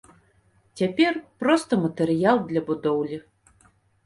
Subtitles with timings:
[0.79, 3.17] Цяпер проста матэрыял для будоўлі.